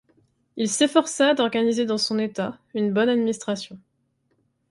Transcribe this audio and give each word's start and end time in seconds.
Il 0.57 0.67
s'efforça 0.67 1.35
d'organiser 1.35 1.85
dans 1.85 1.99
son 1.99 2.17
État 2.17 2.57
une 2.73 2.91
bonne 2.91 3.07
administration. 3.07 3.77